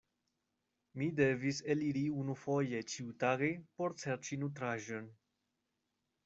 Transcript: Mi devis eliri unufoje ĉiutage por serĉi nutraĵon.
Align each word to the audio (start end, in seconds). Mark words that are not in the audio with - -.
Mi 1.01 1.09
devis 1.19 1.59
eliri 1.73 2.03
unufoje 2.21 2.79
ĉiutage 2.95 3.51
por 3.83 3.97
serĉi 4.05 4.41
nutraĵon. 4.47 5.13